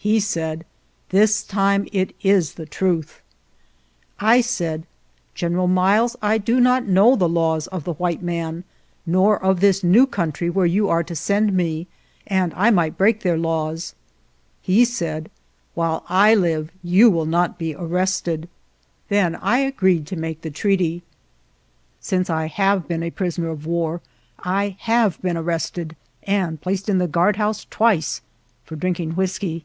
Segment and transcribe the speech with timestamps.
[0.00, 0.64] He said:"
[1.10, 3.20] This time it is the truth."
[4.20, 4.86] I said:"
[5.44, 8.62] General Miles, I do not know the laws of the white man,
[9.04, 11.88] nor of this new country where you are to send me,
[12.28, 13.96] and I might break their laws."
[14.62, 15.32] He said:
[15.74, 18.48] "While I live you will not be arrested." ^
[19.08, 21.02] Then I agreed to make the treaty.
[22.00, 24.00] (Since I have been a prisoner of war
[24.38, 28.20] I have been arrested and placed in the guardhouse twice
[28.64, 29.64] for drinking whisky.)